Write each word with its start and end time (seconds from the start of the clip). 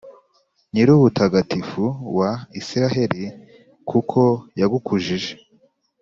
nyir’ubutagatifu 0.71 1.83
wa 2.17 2.31
israheli, 2.61 3.23
kuko 3.89 4.19
yagukujije. 4.59 5.33